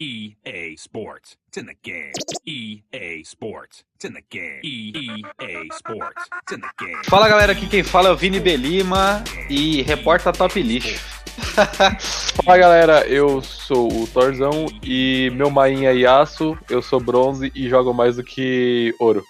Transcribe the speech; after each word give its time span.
EA 0.00 0.76
Sports. 0.76 1.36
It's 1.48 1.58
in 1.58 1.66
the 1.66 1.76
game. 1.82 2.12
EA 2.46 3.22
Sports. 3.24 3.84
It's 3.96 4.04
in 4.04 4.14
the 4.14 4.22
game. 4.30 4.60
EA 4.62 5.68
Sports. 5.72 6.22
It's 6.42 6.52
in 6.52 6.60
the 6.60 6.70
game. 6.78 7.04
Fala 7.04 7.28
galera, 7.28 7.52
aqui 7.52 7.66
quem 7.68 7.82
fala 7.82 8.08
é 8.08 8.12
o 8.12 8.16
Vini 8.16 8.40
Belima 8.40 9.22
e 9.48 9.82
reporta 9.82 10.32
Top 10.32 10.60
Lixo. 10.60 11.00
Fala 12.44 12.58
galera, 12.58 13.06
eu 13.06 13.42
sou 13.42 14.02
o 14.02 14.06
Torzão 14.06 14.66
e 14.82 15.30
meu 15.34 15.50
main 15.50 15.84
é 15.84 15.94
Yasuo, 15.94 16.56
eu 16.70 16.80
sou 16.80 17.00
bronze 17.00 17.50
e 17.54 17.68
jogo 17.68 17.92
mais 17.92 18.16
do 18.16 18.22
que 18.22 18.94
ouro. 18.98 19.24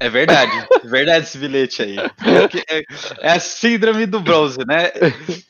É 0.00 0.08
verdade, 0.08 0.52
é 0.84 0.86
verdade 0.86 1.24
esse 1.24 1.38
bilhete 1.38 1.82
aí. 1.82 1.96
É, 2.68 2.82
é 3.20 3.32
a 3.32 3.40
síndrome 3.40 4.06
do 4.06 4.20
bronze, 4.20 4.58
né? 4.66 4.90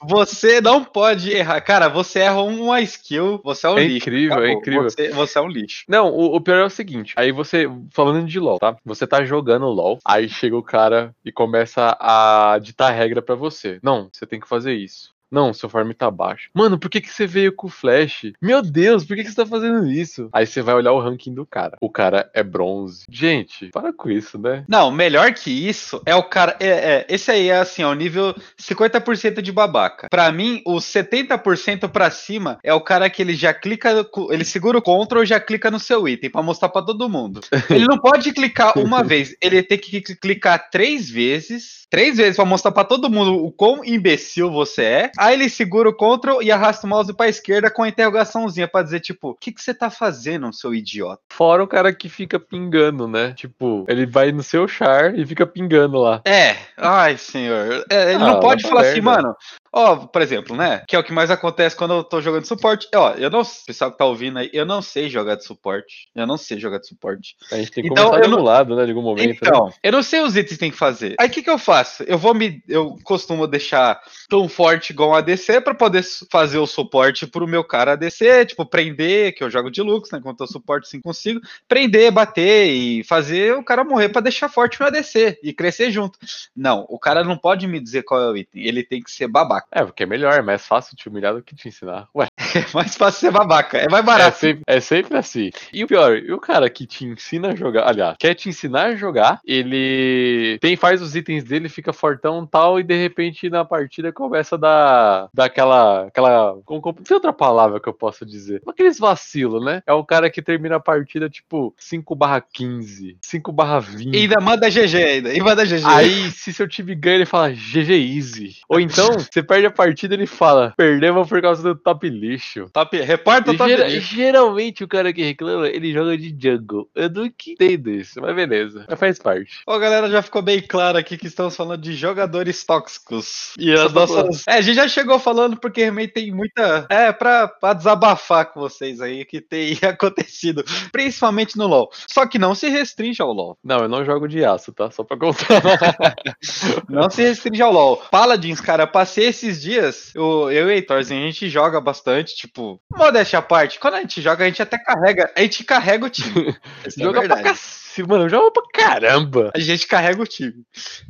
Você 0.02 0.60
não 0.60 0.82
pode 0.82 1.30
errar. 1.30 1.60
Cara, 1.60 1.88
você 1.88 2.20
erra 2.20 2.40
uma 2.42 2.80
skill, 2.80 3.40
você 3.44 3.66
é 3.66 3.70
um 3.70 3.78
É 3.78 3.84
lixo. 3.84 4.08
incrível, 4.08 4.42
é 4.42 4.52
incrível. 4.52 4.82
Você, 4.84 5.08
você 5.10 5.38
é 5.38 5.42
um 5.42 5.48
lixo. 5.48 5.84
Não, 5.88 6.08
o, 6.10 6.36
o 6.36 6.40
pior 6.40 6.58
é 6.58 6.64
o 6.64 6.70
seguinte, 6.70 7.12
aí 7.16 7.30
você, 7.30 7.66
falando 7.92 8.26
de 8.26 8.40
LoL, 8.40 8.58
tá? 8.58 8.76
Você 8.84 9.06
tá 9.06 9.24
jogando 9.24 9.66
LoL, 9.66 9.98
aí 10.04 10.28
chega 10.28 10.56
o 10.56 10.62
cara 10.62 11.14
e 11.24 11.30
começa 11.30 11.96
a 12.00 12.58
ditar 12.60 12.90
regra 12.90 13.20
pra 13.20 13.34
você. 13.34 13.78
Não, 13.82 14.08
você 14.12 14.26
tem 14.26 14.40
que 14.40 14.48
fazer 14.48 14.74
isso. 14.74 15.10
Não, 15.30 15.52
seu 15.52 15.68
farm 15.68 15.90
tá 15.92 16.10
baixo. 16.10 16.48
Mano, 16.54 16.78
por 16.78 16.88
que, 16.90 17.00
que 17.00 17.12
você 17.12 17.26
veio 17.26 17.52
com 17.52 17.66
o 17.66 17.70
flash? 17.70 18.32
Meu 18.40 18.62
Deus, 18.62 19.04
por 19.04 19.16
que, 19.16 19.24
que 19.24 19.30
você 19.30 19.36
tá 19.36 19.46
fazendo 19.46 19.86
isso? 19.86 20.28
Aí 20.32 20.46
você 20.46 20.62
vai 20.62 20.74
olhar 20.74 20.92
o 20.92 21.00
ranking 21.00 21.34
do 21.34 21.44
cara. 21.46 21.76
O 21.80 21.90
cara 21.90 22.30
é 22.34 22.42
bronze. 22.42 23.04
Gente, 23.10 23.68
para 23.72 23.92
com 23.92 24.10
isso, 24.10 24.38
né? 24.38 24.64
Não, 24.68 24.90
melhor 24.90 25.32
que 25.34 25.50
isso 25.50 26.00
é 26.06 26.14
o 26.14 26.22
cara. 26.22 26.56
É, 26.60 26.68
é, 26.68 27.06
esse 27.08 27.30
aí 27.30 27.48
é 27.48 27.58
assim, 27.58 27.82
ó, 27.84 27.90
o 27.90 27.94
nível 27.94 28.34
50% 28.58 29.40
de 29.42 29.52
babaca. 29.52 30.08
Pra 30.10 30.30
mim, 30.32 30.62
o 30.64 30.76
70% 30.76 31.88
pra 31.88 32.10
cima 32.10 32.58
é 32.62 32.72
o 32.72 32.80
cara 32.80 33.08
que 33.10 33.22
ele 33.22 33.34
já 33.34 33.52
clica, 33.52 34.06
ele 34.30 34.44
segura 34.44 34.78
o 34.78 34.82
Ctrl 34.82 35.22
e 35.22 35.26
já 35.26 35.40
clica 35.40 35.70
no 35.70 35.78
seu 35.80 36.08
item 36.08 36.30
pra 36.30 36.42
mostrar 36.42 36.68
pra 36.68 36.82
todo 36.82 37.08
mundo. 37.08 37.40
Ele 37.70 37.86
não 37.86 37.98
pode 37.98 38.32
clicar 38.32 38.78
uma 38.78 39.02
vez, 39.02 39.34
ele 39.40 39.62
tem 39.62 39.78
que 39.78 40.00
cl- 40.00 40.18
clicar 40.20 40.70
três 40.70 41.08
vezes. 41.08 41.86
Três 41.90 42.16
vezes 42.18 42.36
pra 42.36 42.44
mostrar 42.44 42.70
pra 42.72 42.84
todo 42.84 43.08
mundo 43.08 43.34
o 43.44 43.50
quão 43.50 43.82
imbecil 43.84 44.50
você 44.50 44.82
é. 44.82 45.10
Aí 45.18 45.34
ele 45.34 45.48
segura 45.48 45.88
o 45.88 45.92
Ctrl 45.92 46.40
e 46.40 46.52
arrasta 46.52 46.86
o 46.86 46.90
mouse 46.90 47.12
pra 47.12 47.28
esquerda 47.28 47.68
com 47.70 47.82
a 47.82 47.88
interrogaçãozinha 47.88 48.68
pra 48.68 48.82
dizer, 48.84 49.00
tipo, 49.00 49.30
o 49.30 49.34
que, 49.34 49.50
que 49.50 49.60
você 49.60 49.74
tá 49.74 49.90
fazendo, 49.90 50.52
seu 50.52 50.72
idiota? 50.72 51.20
Fora 51.30 51.62
o 51.62 51.66
cara 51.66 51.92
que 51.92 52.08
fica 52.08 52.38
pingando, 52.38 53.08
né? 53.08 53.32
Tipo, 53.32 53.84
ele 53.88 54.06
vai 54.06 54.30
no 54.30 54.44
seu 54.44 54.68
char 54.68 55.18
e 55.18 55.26
fica 55.26 55.44
pingando 55.44 55.98
lá. 55.98 56.22
É, 56.24 56.56
ai 56.76 57.16
senhor. 57.18 57.84
É, 57.90 58.14
ele 58.14 58.22
Ah, 58.22 58.26
não 58.26 58.40
pode 58.40 58.62
vai 58.62 58.70
falar 58.70 58.82
assim, 58.82 59.00
mano. 59.00 59.34
Ó, 59.72 59.96
por 60.06 60.22
exemplo, 60.22 60.56
né? 60.56 60.82
Que 60.88 60.96
é 60.96 60.98
o 60.98 61.04
que 61.04 61.12
mais 61.12 61.30
acontece 61.30 61.76
quando 61.76 61.94
eu 61.94 62.02
tô 62.04 62.20
jogando 62.20 62.44
suporte. 62.46 62.88
Ó, 62.94 63.12
eu 63.12 63.30
não. 63.30 63.42
Pessoal 63.66 63.92
que 63.92 63.98
tá 63.98 64.04
ouvindo 64.04 64.38
aí, 64.38 64.50
eu 64.52 64.64
não 64.64 64.80
sei 64.80 65.08
jogar 65.08 65.34
de 65.36 65.44
suporte. 65.44 66.08
Eu 66.14 66.26
não 66.26 66.36
sei 66.36 66.58
jogar 66.58 66.78
de 66.78 66.86
suporte. 66.88 67.36
A 67.52 67.56
gente 67.56 67.70
tem 67.70 67.84
que 67.84 67.90
Então, 67.90 68.06
começar 68.06 68.24
eu 68.24 68.30
de 68.30 68.36
não- 68.36 68.42
lado, 68.42 68.74
né? 68.76 68.84
De 68.84 68.90
algum 68.90 69.02
momento. 69.02 69.26
né? 69.28 69.36
Então, 69.40 69.72
eu 69.82 69.92
não 69.92 70.02
sei 70.02 70.20
os 70.20 70.36
itens 70.36 70.54
que 70.54 70.58
tem 70.58 70.70
que 70.70 70.76
fazer. 70.76 71.14
Aí 71.18 71.28
o 71.28 71.30
que, 71.30 71.42
que 71.42 71.50
eu 71.50 71.58
faço? 71.58 72.02
Eu 72.04 72.16
vou 72.18 72.34
me. 72.34 72.62
Eu 72.68 72.96
costumo 73.04 73.46
deixar 73.46 74.00
tão 74.28 74.48
forte 74.48 74.90
igual 74.90 75.10
um 75.10 75.14
ADC 75.14 75.60
pra 75.60 75.74
poder 75.74 76.02
fazer 76.30 76.58
o 76.58 76.66
suporte 76.66 77.26
pro 77.26 77.46
meu 77.46 77.62
cara 77.64 77.92
ADC, 77.92 78.46
tipo, 78.46 78.64
prender, 78.64 79.34
que 79.34 79.44
eu 79.44 79.50
jogo 79.50 79.70
de 79.70 79.82
Lux, 79.82 80.10
né? 80.10 80.18
Enquanto 80.18 80.40
eu 80.40 80.46
suporte 80.46 80.88
sim 80.88 81.00
consigo. 81.00 81.40
Prender, 81.66 82.10
bater 82.10 82.66
e 82.70 83.04
fazer 83.04 83.54
o 83.54 83.62
cara 83.64 83.84
morrer 83.84 84.08
pra 84.08 84.20
deixar 84.20 84.48
forte 84.48 84.82
o 84.82 84.86
ADC 84.86 85.38
e 85.42 85.52
crescer 85.52 85.90
junto. 85.90 86.18
Não, 86.56 86.86
o 86.88 86.98
cara 86.98 87.22
não 87.22 87.36
pode 87.36 87.66
me 87.66 87.78
dizer 87.80 88.02
qual 88.02 88.20
é 88.22 88.30
o 88.30 88.36
item. 88.36 88.62
Ele 88.64 88.82
tem 88.82 89.02
que 89.02 89.10
ser 89.10 89.28
babaca. 89.28 89.57
É, 89.70 89.84
porque 89.84 90.02
é 90.02 90.06
melhor, 90.06 90.34
é 90.34 90.42
mais 90.42 90.66
fácil 90.66 90.96
te 90.96 91.08
humilhar 91.08 91.34
do 91.34 91.42
que 91.42 91.54
te 91.54 91.68
ensinar. 91.68 92.08
Ué, 92.14 92.28
É 92.54 92.64
mais 92.74 92.96
fácil 92.96 93.20
ser 93.20 93.30
babaca. 93.30 93.78
É 93.78 93.88
mais 93.88 94.02
é 94.02 94.06
barato. 94.06 94.38
sempre, 94.38 94.62
é 94.66 94.80
sempre 94.80 95.16
assim. 95.16 95.50
E 95.72 95.84
o 95.84 95.86
pior, 95.86 96.16
e 96.16 96.32
o 96.32 96.40
cara 96.40 96.68
que 96.70 96.86
te 96.86 97.04
ensina 97.04 97.48
a 97.48 97.54
jogar, 97.54 97.86
aliás, 97.88 98.16
quer 98.18 98.34
te 98.34 98.48
ensinar 98.48 98.86
a 98.86 98.96
jogar, 98.96 99.40
ele 99.44 100.58
tem, 100.60 100.76
faz 100.76 101.02
os 101.02 101.14
itens 101.14 101.44
dele, 101.44 101.68
fica 101.68 101.92
fortão 101.92 102.44
e 102.44 102.46
tal, 102.46 102.80
e 102.80 102.82
de 102.82 102.96
repente 102.96 103.50
na 103.50 103.64
partida 103.64 104.12
começa 104.12 104.54
a 104.54 104.58
dar, 104.58 105.28
dar 105.34 105.44
aquela. 105.44 106.06
aquela 106.06 106.56
como, 106.64 106.80
como, 106.80 107.02
tem 107.02 107.14
outra 107.14 107.32
palavra 107.32 107.80
que 107.80 107.88
eu 107.88 107.94
posso 107.94 108.24
dizer? 108.24 108.62
Aqueles 108.66 108.98
vacilos, 108.98 109.64
né? 109.64 109.82
É 109.86 109.92
o 109.92 110.04
cara 110.04 110.30
que 110.30 110.42
termina 110.42 110.76
a 110.76 110.80
partida 110.80 111.28
tipo 111.28 111.74
5 111.78 112.14
barra 112.14 112.40
15, 112.40 113.18
5 113.20 113.52
barra 113.52 113.80
20. 113.80 114.14
E 114.14 114.18
ainda 114.22 114.40
manda 114.40 114.68
GG 114.70 114.96
ainda. 114.96 115.34
E 115.34 115.40
manda 115.40 115.64
GG. 115.64 115.84
Aí, 115.84 116.30
se 116.30 116.52
seu 116.52 116.68
time 116.68 116.94
ganha, 116.94 117.16
ele 117.16 117.26
fala 117.26 117.50
GG 117.50 117.90
Easy. 117.90 118.56
Ou 118.68 118.80
então, 118.80 119.08
você 119.18 119.42
perde 119.48 119.66
a 119.66 119.70
partida 119.70 120.14
ele 120.14 120.26
fala 120.26 120.74
perdemos 120.76 121.28
por 121.28 121.40
causa 121.42 121.62
do 121.62 121.74
top 121.74 122.08
lixo. 122.08 122.68
top, 122.72 122.96
reporta 123.00 123.50
o 123.50 123.56
top 123.56 123.70
Gera- 123.70 123.88
lixo. 123.88 124.14
geralmente 124.14 124.84
o 124.84 124.88
cara 124.88 125.12
que 125.12 125.22
reclama, 125.22 125.68
ele 125.68 125.92
joga 125.92 126.16
de 126.16 126.28
jungle. 126.38 126.88
Eu 126.94 127.08
não 127.10 127.24
entendo 127.26 127.90
isso, 127.90 128.20
mas 128.20 128.34
beleza. 128.34 128.84
Mas 128.88 128.98
faz 129.00 129.18
parte. 129.18 129.60
Ó, 129.66 129.78
galera, 129.78 130.08
já 130.10 130.22
ficou 130.22 130.42
bem 130.42 130.60
claro 130.60 130.98
aqui 130.98 131.16
que 131.16 131.26
estamos 131.26 131.56
falando 131.56 131.80
de 131.80 131.94
jogadores 131.94 132.62
tóxicos. 132.64 133.54
E 133.58 133.72
as 133.72 133.92
nossas. 133.92 134.44
É, 134.46 134.54
a 134.54 134.60
gente 134.60 134.76
já 134.76 134.86
chegou 134.88 135.18
falando 135.18 135.56
porque 135.58 135.80
realmente 135.82 136.12
tem 136.12 136.30
muita. 136.32 136.86
É, 136.90 137.10
pra, 137.12 137.48
pra 137.48 137.72
desabafar 137.72 138.52
com 138.52 138.60
vocês 138.60 139.00
aí 139.00 139.24
que 139.24 139.40
tem 139.40 139.78
acontecido. 139.82 140.64
Principalmente 140.92 141.56
no 141.56 141.66
LoL. 141.66 141.90
Só 142.06 142.26
que 142.26 142.38
não 142.38 142.54
se 142.54 142.68
restringe 142.68 143.22
ao 143.22 143.32
LoL. 143.32 143.56
Não, 143.64 143.78
eu 143.78 143.88
não 143.88 144.04
jogo 144.04 144.28
de 144.28 144.44
aço, 144.44 144.72
tá? 144.72 144.90
Só 144.90 145.02
pra 145.04 145.16
contar. 145.16 145.48
Não 146.88 147.08
se 147.10 147.22
restringe 147.22 147.62
ao 147.62 147.72
LoL. 147.72 147.96
Paladins, 148.10 148.60
cara, 148.60 148.86
passei 148.86 149.32
esses 149.38 149.60
dias. 149.62 150.12
Eu, 150.14 150.50
eu 150.50 150.64
e 150.68 150.68
o 150.68 150.70
Heitorzinho, 150.70 151.22
a 151.22 151.26
gente 151.30 151.48
joga 151.48 151.80
bastante, 151.80 152.34
tipo, 152.36 152.80
modéstia 152.94 153.38
à 153.38 153.42
parte. 153.42 153.78
Quando 153.78 153.94
a 153.94 154.00
gente 154.00 154.20
joga, 154.20 154.44
a 154.44 154.46
gente 154.48 154.62
até 154.62 154.78
carrega. 154.78 155.30
A 155.36 155.40
gente 155.42 155.64
carrega 155.64 156.04
o 156.06 156.10
time. 156.10 156.56
É 156.84 156.90
joga 156.90 157.12
pra 157.12 157.20
verdade. 157.36 157.42
cacete, 157.42 158.08
mano. 158.08 158.28
Joga 158.28 158.50
pra 158.52 158.62
caramba. 158.72 159.50
A 159.54 159.58
gente 159.58 159.86
carrega 159.86 160.22
o 160.22 160.26
time. 160.26 160.62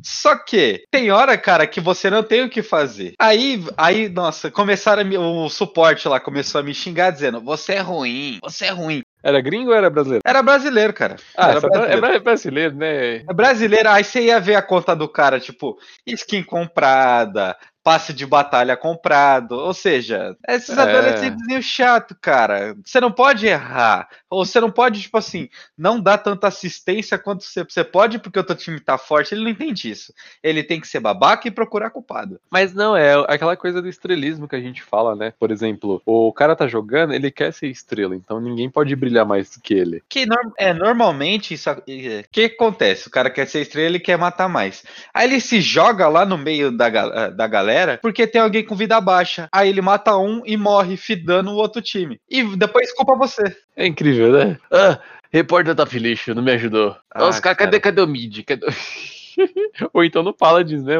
Só 0.03 0.37
que 0.37 0.84
tem 0.91 1.11
hora, 1.11 1.37
cara, 1.37 1.66
que 1.66 1.81
você 1.81 2.09
não 2.11 2.22
tem 2.22 2.43
o 2.43 2.49
que 2.50 2.62
fazer. 2.62 3.12
Aí, 3.19 3.62
aí, 3.77 4.09
nossa, 4.09 4.50
começaram 4.50 5.03
a 5.03 5.05
me- 5.05 5.19
o 5.19 5.49
suporte 5.50 6.09
lá 6.09 6.19
começou 6.21 6.60
a 6.60 6.65
me 6.65 6.72
xingar 6.75 7.10
dizendo: 7.10 7.41
"Você 7.43 7.75
é 7.75 7.81
ruim, 7.81 8.39
você 8.43 8.66
é 8.66 8.71
ruim". 8.71 9.03
Era 9.22 9.41
gringo 9.41 9.71
ou 9.71 9.77
era 9.77 9.91
brasileiro? 9.91 10.22
Era 10.25 10.43
brasileiro, 10.43 10.93
cara. 10.95 11.16
Ah, 11.37 11.50
Era 11.50 11.60
brasileiro. 11.60 11.93
é 11.93 12.00
bra- 12.00 12.19
brasileiro, 12.21 12.75
né? 12.77 13.16
É 13.16 13.34
brasileiro, 13.34 13.89
aí 13.91 14.05
você 14.05 14.22
ia 14.22 14.41
ver 14.41 14.55
a 14.55 14.62
conta 14.62 14.95
do 14.95 15.09
cara, 15.09 15.41
tipo, 15.41 15.77
skin 16.06 16.43
comprada, 16.43 17.56
passe 17.88 18.12
de 18.12 18.26
batalha 18.26 18.76
comprado, 18.76 19.53
ou 19.53 19.72
seja, 19.72 20.37
esses 20.47 20.76
É. 20.76 20.82
adolescentezinhos 20.82 21.65
chato, 21.65 22.15
cara. 22.21 22.76
Você 22.84 23.00
não 23.00 23.10
pode 23.10 23.47
errar, 23.47 24.06
ou 24.31 24.44
você 24.44 24.61
não 24.61 24.71
pode, 24.71 25.00
tipo 25.00 25.16
assim, 25.19 25.49
não 25.77 26.00
dar 26.00 26.19
tanta 26.19 26.49
assistência 26.49 27.19
quanto 27.19 27.44
você, 27.44 27.65
você 27.65 27.83
pode 27.84 28.19
porque 28.19 28.39
o 28.39 28.44
teu 28.44 28.56
time 28.56 28.81
tá 28.81 28.99
forte, 28.99 29.34
ele 29.34 29.43
não 29.44 29.50
entende 29.50 29.91
isso. 29.91 30.12
Ele 30.43 30.62
tem 30.62 30.81
que 30.81 30.89
ser 30.89 31.00
babaca 31.00 31.47
e 31.49 31.50
procurar 31.50 31.91
culpado. 31.91 32.41
Mas 32.50 32.75
não, 32.75 32.97
é 32.97 33.15
aquela 33.28 33.56
coisa 33.56 33.81
do 33.81 33.89
estrelismo 33.89 34.49
que 34.49 34.56
a 34.56 34.61
gente 34.61 34.83
fala, 34.83 35.15
né? 35.15 35.33
Por 35.39 35.50
exemplo, 35.50 36.03
o 36.05 36.33
cara 36.33 36.55
tá 36.56 36.66
jogando, 36.66 37.12
ele 37.15 37.31
quer 37.31 37.53
ser 37.53 37.69
estrela, 37.69 38.15
então 38.15 38.41
ninguém 38.41 38.71
pode 38.71 38.94
brilhar 38.97 39.27
mais 39.27 39.50
do 39.55 39.61
que 39.61 39.75
ele. 39.75 40.03
Que 40.09 40.27
norm- 40.27 40.53
é, 40.59 40.72
normalmente 40.72 41.55
isso. 41.55 41.71
O 41.71 41.83
que 42.31 42.45
acontece? 42.45 43.09
O 43.09 43.10
cara 43.10 43.31
quer 43.31 43.47
ser 43.47 43.60
estrela 43.60 43.97
e 43.97 44.00
quer 44.00 44.16
matar 44.19 44.49
mais. 44.49 44.84
Aí 45.12 45.28
ele 45.28 45.41
se 45.41 45.60
joga 45.60 46.09
lá 46.09 46.25
no 46.25 46.37
meio 46.39 46.71
da, 46.71 46.89
eh, 46.89 47.31
da 47.31 47.47
galera 47.47 47.99
porque 48.03 48.27
tem 48.27 48.41
alguém 48.41 48.65
com 48.65 48.75
vida 48.75 49.00
baixa. 49.00 49.49
Aí 49.53 49.69
ele 49.69 49.81
mata 49.81 50.16
um 50.16 50.43
e 50.45 50.56
morre 50.56 50.97
fidando 50.97 51.50
o 51.50 51.56
outro 51.56 51.81
time. 51.83 52.21
E 52.28 52.43
depois 52.56 52.93
culpa 52.95 53.16
você. 53.16 53.43
É 53.77 53.87
incrível, 53.87 54.18
né? 54.19 54.59
Ah, 54.71 54.99
repórter 55.33 55.75
tá 55.75 55.87
feliz, 55.87 56.27
não 56.29 56.43
me 56.43 56.53
ajudou. 56.53 56.97
Ah, 57.11 57.29
Os 57.29 57.41
caras, 57.41 57.59
cadê, 57.59 57.81
cadê 57.81 58.01
o 58.01 58.06
mid? 58.06 58.45
Cadê... 58.45 58.67
Ou 59.93 60.04
então 60.04 60.22
no 60.22 60.32
Paladins 60.32 60.82
né? 60.82 60.94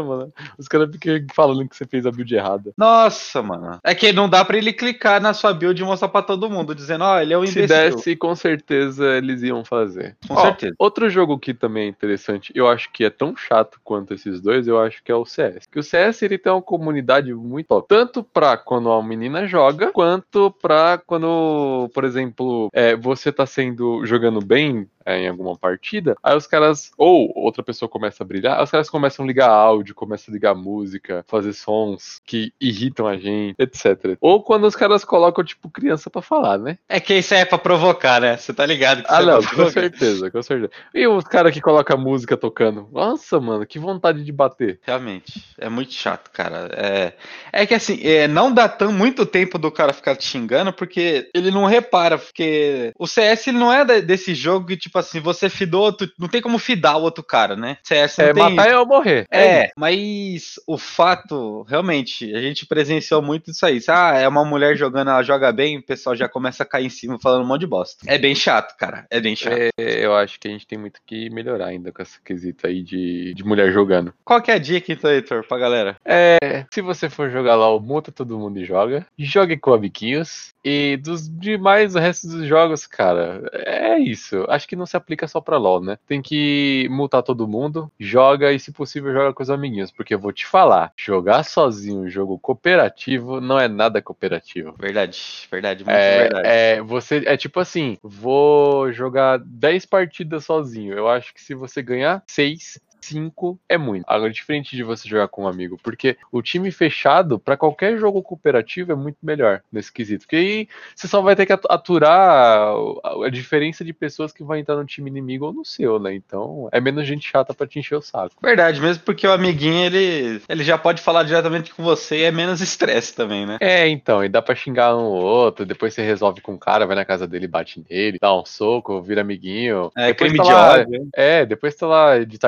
Os 0.59 0.69
caras 0.69 0.91
ficam 0.91 1.27
falando 1.35 1.69
que 1.69 1.77
você 1.77 1.85
fez 1.85 2.07
a 2.07 2.11
build 2.11 2.35
errada. 2.35 2.73
Nossa, 2.77 3.43
mano. 3.43 3.79
É 3.83 3.95
que 3.95 4.13
não 4.13 4.29
dá 4.29 4.45
pra 4.45 4.57
ele 4.59 4.73
clicar 4.73 5.21
na 5.21 5.35
sua 5.35 5.53
build 5.53 5.81
e 5.81 5.85
mostrar 5.85 6.09
pra 6.09 6.23
todo 6.23 6.51
mundo, 6.51 6.75
dizendo, 6.75 7.05
ó, 7.05 7.21
ele 7.21 7.33
é 7.33 7.39
um 7.39 7.47
Se 7.47 7.59
imbecil. 7.59 7.97
desse, 7.97 8.17
com 8.17 8.35
certeza 8.35 9.17
eles 9.17 9.43
iam 9.43 9.65
fazer. 9.65 10.17
Com 10.27 10.35
Ó, 10.35 10.41
certeza. 10.43 10.75
Outro 10.79 11.09
jogo 11.11 11.39
que 11.39 11.53
também 11.55 11.85
é 11.87 11.89
interessante, 11.89 12.53
eu 12.55 12.69
acho 12.69 12.91
que 12.93 13.05
é 13.05 13.11
tão 13.11 13.37
chato 13.37 13.81
quanto 13.83 14.15
esses 14.15 14.41
dois, 14.41 14.67
eu 14.67 14.79
acho 14.81 15.03
que 15.03 15.11
é 15.11 15.15
o 15.15 15.25
CS. 15.25 15.67
Que 15.71 15.79
o 15.79 15.83
CS 15.83 16.23
ele 16.23 16.39
tem 16.39 16.53
uma 16.53 16.63
comunidade 16.63 17.33
muito 17.35 17.67
top, 17.67 17.87
tanto 17.89 18.23
pra 18.23 18.57
quando 18.57 18.91
a 18.91 19.03
menina 19.03 19.47
joga, 19.47 19.91
quanto 19.93 20.51
pra 20.63 20.99
quando, 21.07 21.89
por 21.95 22.05
exemplo, 22.05 22.69
é, 22.73 22.97
você 22.97 23.33
tá 23.33 23.47
sendo 23.47 24.05
jogando 24.05 24.41
bem, 24.41 24.87
é, 25.09 25.23
em 25.23 25.29
alguma 25.29 25.57
partida, 25.57 26.17
aí 26.23 26.37
os 26.37 26.47
caras, 26.47 26.91
ou 26.99 27.33
outra 27.35 27.63
pessoa 27.63 27.89
começa 27.89 28.23
a 28.23 28.27
brilhar, 28.27 28.59
aí 28.59 28.65
os 28.65 28.71
caras 28.71 28.91
começam 28.91 29.25
a 29.25 29.27
ligar 29.27 29.49
áudio, 29.49 29.95
começam 29.95 30.31
a 30.31 30.35
ligar 30.35 30.55
música, 30.55 31.25
fazer 31.27 31.55
sons 31.55 32.21
que 32.27 32.53
irritam 32.61 33.07
a 33.07 33.17
gente, 33.17 33.55
etc. 33.59 34.19
Ou 34.21 34.43
quando 34.43 34.65
os 34.65 34.77
caras 34.77 35.07
colocam, 35.07 35.43
tipo, 35.43 35.71
criança 35.71 36.11
pra 36.11 36.21
falar, 36.21 36.59
né? 36.59 36.77
É 36.87 37.01
que 37.01 37.15
isso 37.15 37.33
aí 37.33 37.41
é 37.41 37.45
pra 37.47 37.57
provocar, 37.57 38.21
né? 38.21 38.37
Você 38.37 38.53
tá 38.53 38.67
ligado 38.67 39.03
que 39.03 39.11
Ah, 39.11 39.23
é 39.23 39.25
não, 39.25 39.43
com 39.43 39.71
certeza, 39.71 40.31
com 40.31 40.43
certeza. 40.43 40.71
E 40.95 41.07
os 41.07 41.25
caras 41.25 41.55
que 41.55 41.61
colocam 41.61 41.97
música 41.97 42.37
tocando? 42.37 42.87
Nossa, 42.93 43.41
mano, 43.41 43.65
que 43.65 43.79
vontade 43.79 44.23
de 44.23 44.33
bater. 44.33 44.79
Realmente, 44.83 45.43
é 45.57 45.71
muito 45.71 45.95
chato, 45.95 46.31
cara. 46.31 46.69
É, 46.73 47.15
é 47.51 47.67
que 47.67 47.73
assim, 47.73 47.99
é, 48.03 48.29
não 48.29 48.53
dá 48.53 48.69
tão 48.69 48.93
muito 48.93 49.25
tempo 49.25 49.59
do 49.59 49.73
cara 49.73 49.95
ficar 49.95 50.17
te 50.17 50.25
xingando, 50.25 50.71
porque 50.71 51.31
ele 51.33 51.51
não 51.51 51.65
repara, 51.65 52.19
porque 52.19 52.93
o 52.99 53.07
CS 53.07 53.47
ele 53.47 53.59
não 53.59 53.73
é 53.73 54.03
desse 54.03 54.35
jogo 54.35 54.67
que, 54.67 54.77
tipo 54.77 54.98
assim, 54.99 55.21
você 55.21 55.49
fidou, 55.49 55.93
tu- 55.93 56.11
não 56.19 56.29
tem 56.29 56.41
como 56.43 56.59
fidar 56.59 56.97
o 56.99 57.03
outro 57.03 57.23
cara, 57.25 57.57
né? 57.57 57.79
CS 57.83 58.19
É 58.19 58.33
matar 58.33 58.75
ou 58.79 58.87
morrer. 58.87 59.27
É, 59.31 59.71
mas 59.77 60.55
o 60.67 60.77
fato, 60.77 61.63
realmente, 61.69 62.35
a 62.35 62.41
gente 62.41 62.67
presenciou 62.67 63.23
muito 63.23 63.51
isso 63.51 63.65
aí. 63.65 63.79
Ah, 63.89 64.19
é 64.19 64.27
uma 64.29 64.45
mulher 64.45 64.77
jogando, 64.77 65.11
ela 65.11 65.23
joga 65.23 65.51
bem, 65.53 65.79
o 65.79 65.83
pessoal 65.83 66.15
já 66.17 66.29
começa 66.29 66.63
a 66.63 66.67
cair 66.67 66.87
em 66.87 66.91
cima 66.91 67.19
falando 67.21 67.45
um 67.45 67.47
monte 67.47 67.61
de 67.61 67.67
bosta. 67.67 68.05
É 68.07 68.19
bem 68.19 68.35
chato, 68.35 68.77
cara. 68.77 69.07
É 69.11 69.21
bem 69.21 69.35
chato. 69.37 69.57
É, 69.57 69.71
eu 69.79 70.15
acho 70.15 70.39
que 70.39 70.49
a 70.49 70.51
gente 70.51 70.67
tem 70.67 70.79
muito 70.79 71.01
que 71.07 71.31
melhorar 71.31 71.67
ainda 71.67 71.93
com 71.93 72.03
esse 72.03 72.21
quesito 72.23 72.67
aí 72.67 72.83
de, 72.83 73.33
de 73.35 73.45
mulher 73.45 73.73
jogando. 73.73 74.13
Qual 74.25 74.41
que 74.43 74.51
é 74.51 74.55
a 74.55 74.59
dica, 74.59 74.93
então, 74.93 75.11
Heitor, 75.11 75.47
pra 75.47 75.59
galera? 75.59 75.97
É, 76.05 76.67
se 76.73 76.81
você 76.83 77.09
for 77.09 77.31
jogar 77.31 77.55
lá, 77.57 77.73
o 77.75 77.81
monta 77.81 78.11
todo 78.13 78.39
mundo 78.39 78.59
e 78.59 78.65
joga. 78.65 79.07
Jogue 79.19 79.57
com 79.57 79.73
amiguinhos. 79.73 80.53
E 80.65 80.97
dos 80.99 81.29
demais, 81.29 81.95
o 81.95 81.99
resto 81.99 82.27
dos 82.29 82.47
jogos, 82.47 82.87
cara, 82.87 83.49
é 83.53 83.99
isso. 83.99 84.45
Acho 84.49 84.69
que 84.69 84.77
não 84.79 84.87
se 84.87 84.97
aplica 84.97 85.29
só 85.29 85.41
pra 85.41 85.59
LoL, 85.59 85.83
né? 85.83 85.99
Tem 86.07 86.23
que 86.23 86.89
multar 86.91 87.23
todo 87.23 87.49
mundo, 87.49 87.91
joga 87.99 88.53
e, 88.53 88.59
se 88.59 88.73
possível, 88.73 89.13
joga 89.13 89.35
com 89.35 89.43
os 89.43 89.51
amiguinhos. 89.51 89.91
Porque 89.91 90.15
eu 90.15 90.19
vou 90.19 90.33
te 90.33 90.47
falar, 90.47 90.93
jogar 90.97 91.45
sozinho 91.45 92.03
um 92.03 92.09
jogo 92.09 92.39
cooperativo 92.39 93.41
não 93.41 93.59
é 93.59 93.69
nada 93.69 94.01
cooperativo. 94.01 94.75
Verdade, 94.79 95.47
verdade, 95.51 95.85
muito 95.85 95.97
É, 95.97 96.19
verdade. 96.19 96.49
é, 96.49 96.83
você, 96.83 97.23
é 97.27 97.37
tipo 97.37 97.61
assim, 97.61 97.99
vou 98.03 98.93
jogar 98.93 99.39
10 99.39 99.85
partidas 99.87 100.45
sozinho. 100.45 100.95
Eu 100.95 101.09
acho 101.09 101.35
que 101.35 101.43
se 101.43 101.55
você 101.55 101.83
ganhar 101.83 102.23
6, 102.27 102.81
5 103.01 103.59
é 103.69 103.79
muito. 103.79 104.05
Agora, 104.07 104.31
diferente 104.31 104.77
de 104.77 104.83
você 104.83 105.09
jogar 105.09 105.29
com 105.29 105.45
um 105.45 105.49
amigo, 105.49 105.79
porque 105.83 106.17
o 106.33 106.43
time 106.43 106.71
fechado, 106.71 107.39
pra 107.39 107.57
qualquer 107.57 107.99
jogo 107.99 108.23
cooperativo, 108.23 108.93
é 108.93 108.95
muito 108.95 109.19
melhor 109.23 109.63
nesse 109.73 109.93
quesito. 109.93 110.23
Porque 110.23 110.37
aí 110.37 110.69
você 110.95 111.09
só 111.09 111.21
vai 111.21 111.35
ter 111.37 111.47
que 111.47 111.53
atu- 111.53 111.69
aturar 111.71 112.75
a, 113.05 113.29
diferença 113.31 113.85
de 113.85 113.93
pessoas 113.93 114.33
que 114.33 114.43
vai 114.43 114.61
entrar 114.61 114.77
no 114.77 114.85
time 114.85 115.11
inimigo 115.11 115.47
ou 115.47 115.53
no 115.53 115.65
seu, 115.65 115.99
né? 115.99 116.15
Então, 116.15 116.69
é 116.73 116.81
menos 116.81 117.07
gente 117.07 117.29
chata 117.29 117.55
pra 117.55 117.67
te 117.67 117.79
encher 117.79 117.97
o 117.97 118.03
saco. 118.03 118.35
Verdade, 118.43 118.81
mesmo 118.81 119.03
porque 119.05 119.27
o 119.27 119.33
amiguinho, 119.33 119.87
ele, 119.87 120.43
ele 120.49 120.65
já 120.65 120.77
pode 120.77 121.01
falar 121.03 121.23
diretamente 121.23 121.73
com 121.75 121.83
você 121.83 122.19
e 122.19 122.25
é 122.25 122.31
menos 122.31 122.61
estresse 122.61 123.15
também, 123.15 123.47
né? 123.47 123.59
É, 123.61 123.89
então, 123.89 124.25
e 124.25 124.29
dá 124.29 124.43
pra 124.43 124.55
xingar 124.55 124.97
um 124.97 125.05
ou 125.05 125.23
outro, 125.23 125.65
depois 125.65 125.95
você 125.95 126.03
resolve 126.03 126.41
com 126.41 126.55
o 126.55 126.59
cara, 126.59 126.87
vai 126.87 126.97
na 126.97 127.05
casa 127.05 127.27
dele, 127.27 127.47
bate 127.47 127.85
nele, 127.89 128.19
dá 128.21 128.35
um 128.35 128.45
soco, 128.45 129.03
vira 129.03 129.21
amiguinho. 129.21 129.91
É, 129.97 130.09
depois 130.09 130.33
crime 130.33 130.37
tá 130.39 130.45
de 130.45 130.53
lá, 130.53 130.73
ódio. 130.73 131.09
É, 131.15 131.47
depois 131.47 131.75
tá 131.75 131.87
lá 131.87 132.25
de 132.25 132.39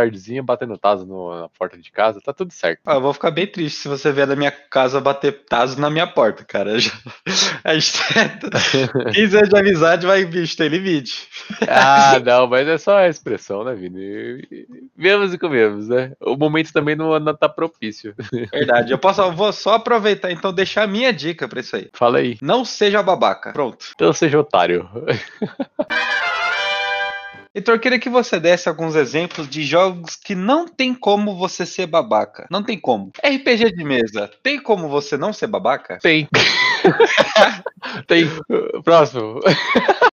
tardezinha 0.41 0.43
batendo 0.43 0.77
taso 0.79 1.07
no- 1.07 1.41
na 1.43 1.49
porta 1.49 1.77
de 1.79 1.91
casa, 1.93 2.21
tá 2.21 2.33
tudo 2.33 2.53
certo. 2.53 2.81
Ah, 2.87 2.95
eu 2.95 3.01
vou 3.01 3.13
ficar 3.13 3.31
bem 3.31 3.47
triste 3.47 3.79
se 3.81 3.89
você 3.89 4.11
vier 4.13 4.27
da 4.27 4.37
minha 4.37 4.51
casa 4.51 5.01
bater 5.01 5.45
taso 5.49 5.81
na 5.81 5.91
minha 5.91 6.07
porta, 6.07 6.45
cara. 6.45 6.79
Já- 6.81 6.91
A 7.65 7.75
gente 7.75 7.93
tem 7.93 9.13
15 9.13 9.37
anos 9.37 9.49
de 9.49 9.57
amizade, 9.59 10.07
vai, 10.07 10.25
bicho, 10.25 10.57
tem 10.57 10.69
limite. 10.69 11.29
Ah, 11.69 12.19
não, 12.25 12.47
mas 12.47 12.67
é 12.67 12.79
só 12.79 12.99
a 12.99 13.09
expressão, 13.09 13.65
né, 13.65 13.75
Vini? 13.75 14.47
Vemos 14.97 15.33
e 15.35 15.39
comemos, 15.39 15.89
né? 15.89 16.13
O 16.21 16.37
momento 16.37 16.73
também 16.73 16.97
não, 16.97 17.19
não 17.19 17.35
tá 17.35 17.49
propício. 17.49 18.15
Verdade. 18.53 18.93
Eu 18.93 18.99
posso, 18.99 19.21
eu 19.21 19.33
vou 19.33 19.53
só 19.53 19.75
aproveitar, 19.75 20.31
então, 20.31 20.53
deixar 20.53 20.85
a 20.85 20.87
minha 20.87 21.13
dica 21.13 21.49
pra 21.49 21.61
isso 21.61 21.77
aí. 21.77 21.89
Fala 21.93 22.19
aí. 22.19 22.39
Não 22.43 22.65
seja 22.65 23.03
babaca. 23.03 23.53
Pronto. 23.53 23.87
Então 23.95 24.13
seja 24.13 24.39
otário. 24.39 24.89
Heitor, 27.53 27.75
eu 27.75 27.81
queria 27.81 27.99
que 27.99 28.09
você 28.09 28.39
desse 28.39 28.69
alguns 28.69 28.95
exemplos 28.95 29.49
de 29.49 29.65
jogos 29.65 30.15
que 30.15 30.37
não 30.37 30.69
tem 30.69 30.95
como 30.95 31.37
você 31.37 31.67
ser 31.67 31.87
babaca. 31.87 32.47
Não 32.49 32.63
tem 32.63 32.79
como. 32.79 33.11
RPG 33.25 33.73
de 33.73 33.83
mesa, 33.85 34.31
tem 34.41 34.63
como 34.63 34.89
você 34.89 35.17
não 35.17 35.33
ser 35.33 35.49
babaca? 35.49 35.99
Tem. 36.01 36.29
Tem. 38.07 38.25
Próximo. 38.85 39.41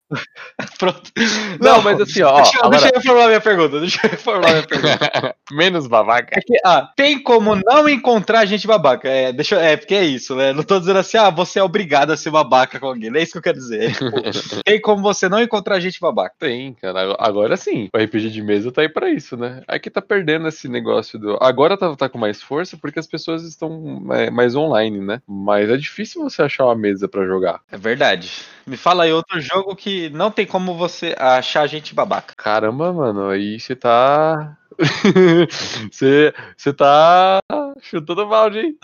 Pronto. 0.80 1.12
Não, 1.60 1.82
mas 1.82 2.00
assim, 2.00 2.22
ó, 2.22 2.38
Deixa, 2.38 2.58
agora- 2.60 2.72
deixa 2.72 2.88
eu 2.88 2.94
reformular 2.96 3.28
minha 3.28 3.42
pergunta. 3.42 3.80
Deixa 3.80 4.00
eu 4.06 4.10
reformular 4.12 4.52
minha 4.52 4.68
pergunta. 4.68 5.36
Menos 5.52 5.88
babaca. 5.88 6.38
É 6.38 6.42
que, 6.42 6.54
ah, 6.66 6.90
tem 6.96 7.22
como 7.22 7.56
não 7.56 7.88
encontrar 7.90 8.46
gente 8.46 8.68
babaca. 8.68 9.08
É, 9.10 9.32
deixa, 9.34 9.56
eu- 9.56 9.60
é, 9.62 9.76
porque 9.78 9.96
é 9.96 10.06
isso, 10.06 10.36
né? 10.36 10.54
Não 10.54 10.64
tô 10.64 10.80
dizendo 10.80 11.00
assim, 11.00 11.18
ah, 11.18 11.30
você 11.30 11.60
é 11.60 11.64
obrigado 11.64 12.12
a 12.12 12.18
ser 12.18 12.32
babaca 12.32 12.80
com 12.80 12.88
alguém. 12.88 13.10
Não 13.10 13.20
é 13.20 13.24
isso 13.24 13.34
que 13.34 13.38
eu 13.38 13.42
quero 13.42 13.58
dizer. 13.58 13.84
É, 13.84 13.92
tipo, 13.92 14.12
tem 14.66 14.82
como 14.82 15.02
você 15.02 15.28
não 15.28 15.42
encontrar 15.42 15.80
gente 15.80 16.00
babaca. 16.00 16.36
Tem, 16.40 16.74
cara. 16.74 17.16
Agora 17.20 17.58
sim. 17.58 17.90
O 17.94 17.98
RPG 17.98 18.30
de 18.30 18.42
mesa 18.42 18.72
tá 18.72 18.82
aí 18.82 18.90
pra 18.90 19.10
isso, 19.10 19.36
né? 19.36 19.62
Aqui 19.68 19.90
tá 19.90 20.02
perdendo 20.02 20.48
esse 20.48 20.68
negócio 20.68 21.20
do. 21.20 21.38
Agora 21.42 21.78
tá, 21.78 21.96
tá 21.96 22.10
com 22.10 22.18
mais 22.18 22.42
força 22.42 22.78
porque 22.78 23.00
as 23.00 23.08
pessoas 23.08 23.44
estão 23.44 24.06
é, 24.12 24.30
mais 24.30 24.56
online, 24.56 25.00
né? 25.00 25.22
Mas 25.28 25.70
é 25.70 25.78
difícil 25.78 26.22
você 26.24 26.42
achar 26.42 26.66
uma 26.66 26.76
mesa 26.76 27.08
pra 27.08 27.26
jogar. 27.26 27.60
É 27.72 27.78
verdade. 27.78 28.32
Me 28.66 28.76
fala 28.76 29.04
aí 29.04 29.14
outro 29.14 29.40
jogo 29.40 29.76
que 29.76 29.97
não 30.10 30.32
tem 30.32 30.46
como 30.46 30.76
você 30.76 31.16
achar 31.18 31.68
gente 31.68 31.94
babaca. 31.94 32.34
Caramba, 32.38 32.92
mano, 32.94 33.30
aí 33.30 33.60
você 33.60 33.76
tá. 33.76 34.58
Você 35.92 36.74
tá 36.76 37.40
chutando 37.82 38.28
balde, 38.28 38.60
hein? 38.60 38.78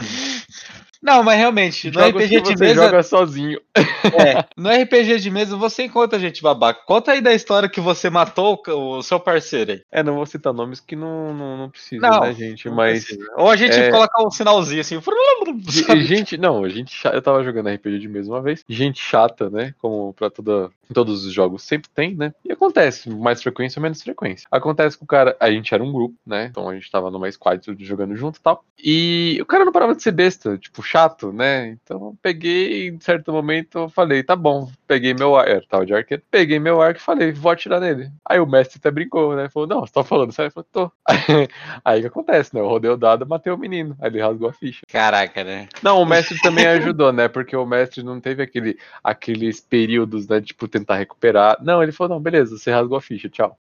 Não, 1.04 1.22
mas 1.22 1.38
realmente, 1.38 1.88
no 1.92 2.00
Jogos 2.00 2.24
RPG 2.24 2.42
de 2.42 2.50
você 2.58 2.64
mesa. 2.66 2.86
joga 2.86 3.04
sozinho. 3.04 3.60
É, 4.04 4.44
no 4.58 4.70
RPG 4.70 5.20
de 5.20 5.32
mesa 5.32 5.56
você 5.56 5.84
encontra 5.84 6.20
gente 6.20 6.42
babaca. 6.44 6.82
Conta 6.86 7.14
aí 7.14 7.22
da 7.22 7.34
história 7.34 7.70
que 7.70 7.80
você 7.80 8.10
matou 8.10 8.62
o 8.68 9.02
seu 9.02 9.18
parceiro 9.20 9.72
aí. 9.72 9.82
É, 9.92 10.04
não 10.04 10.16
vou 10.16 10.26
citar 10.26 10.54
nomes 10.54 10.82
que 10.82 10.94
não, 10.96 11.34
não, 11.34 11.58
não 11.58 11.70
precisa, 11.70 12.06
Não, 12.06 12.20
né, 12.20 12.34
gente? 12.34 12.70
Mas. 12.70 13.06
Ou 13.38 13.50
a 13.50 13.56
gente 13.56 13.74
é- 13.74 13.90
coloca 13.90 14.22
um 14.26 14.30
sinalzinho 14.30 14.82
assim. 14.82 15.00
E- 15.90 15.94
e 15.98 16.04
gente, 16.04 16.38
não, 16.38 16.68
gente 16.70 16.94
chata. 16.94 17.16
Eu 17.16 17.22
tava 17.22 17.44
jogando 17.44 17.70
RPG 17.70 18.00
de 18.00 18.08
mesa 18.10 18.30
uma 18.30 18.42
vez. 18.42 18.64
Gente 18.68 19.00
chata, 19.02 19.50
né? 19.50 19.74
Como 19.82 20.14
pra 20.14 20.30
toda, 20.30 20.70
todos 20.94 21.26
os 21.26 21.34
jogos 21.34 21.64
sempre 21.64 21.90
tem, 21.94 22.14
né? 22.16 22.34
E 22.46 22.52
acontece, 22.52 23.10
mais 23.10 23.42
frequência 23.42 23.80
ou 23.80 23.84
menos 23.84 24.02
frequência. 24.02 24.48
Acontece 24.52 24.98
que 24.98 25.04
o 25.04 25.08
cara. 25.08 25.36
A 25.40 25.50
gente 25.50 25.74
era 25.74 25.84
um 25.84 25.92
grupo, 25.92 26.16
né? 26.26 26.48
Então 26.52 26.68
a 26.70 26.74
gente 26.74 26.90
tava 26.92 27.10
numa 27.10 27.32
squad 27.32 27.62
jogando 27.80 28.16
junto 28.16 28.38
e 28.38 28.42
tal. 28.42 28.64
E 28.84 29.38
o 29.42 29.46
cara 29.46 29.64
não 29.66 29.72
parava 29.72 29.96
de 29.96 30.04
ser 30.04 30.12
besta, 30.12 30.58
tipo, 30.58 30.84
chato, 30.94 31.34
né? 31.34 31.70
Então 31.70 32.16
peguei, 32.22 32.90
em 32.90 33.00
certo 33.00 33.32
momento, 33.34 33.80
eu 33.80 33.90
falei, 33.90 34.22
tá 34.22 34.36
bom, 34.36 34.70
peguei 34.88 35.16
meu 35.16 35.36
arco. 35.36 35.52
Eu 35.52 35.68
tava 35.68 35.86
de 35.88 35.94
arqueiro, 35.94 36.22
peguei 36.30 36.60
meu 36.60 36.80
arco 36.80 37.00
e 37.00 37.04
falei, 37.04 37.32
vou 37.32 37.52
atirar 37.52 37.82
nele. 37.82 38.12
Aí 38.24 38.40
o 38.40 38.46
mestre 38.46 38.78
até 38.78 38.92
brincou, 38.92 39.36
né? 39.36 39.50
Falou, 39.50 39.68
não, 39.68 39.82
você 39.82 39.92
tá 39.92 40.04
falando 40.04 40.32
sério? 40.32 40.50
Eu 40.50 40.52
falei, 40.52 40.68
tô. 40.72 40.92
Aí 41.84 41.98
o 41.98 42.02
que 42.02 42.08
acontece, 42.08 42.54
né? 42.54 42.62
Eu 42.62 42.68
rodei 42.68 42.92
o 42.92 42.98
dado, 42.98 43.26
matei 43.26 43.52
o 43.52 43.58
menino. 43.58 43.98
Aí 44.00 44.10
ele 44.10 44.22
rasgou 44.22 44.48
a 44.48 44.54
ficha. 44.54 44.82
Caraca, 44.88 45.44
né? 45.44 45.68
Não, 45.82 46.00
o 46.00 46.06
mestre 46.06 46.40
também 46.42 46.68
ajudou, 46.68 47.12
né? 47.12 47.28
Porque 47.28 47.56
o 47.56 47.66
mestre 47.66 48.04
não 48.04 48.22
teve 48.22 48.44
aquele, 48.44 48.78
aqueles 49.04 49.60
períodos, 49.60 50.28
né? 50.28 50.42
Tipo, 50.42 50.68
tentar 50.68 50.98
recuperar. 50.98 51.58
Não, 51.60 51.82
ele 51.82 51.92
falou, 51.92 52.16
não, 52.16 52.22
beleza, 52.22 52.56
você 52.56 52.70
rasgou 52.72 52.98
a 53.00 53.02
ficha, 53.02 53.30
tchau. 53.30 53.58